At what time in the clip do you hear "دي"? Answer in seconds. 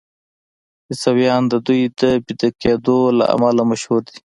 4.07-4.17